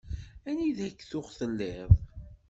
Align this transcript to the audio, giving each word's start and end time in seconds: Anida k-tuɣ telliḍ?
Anida 0.49 0.87
k-tuɣ 0.91 1.27
telliḍ? 1.39 1.91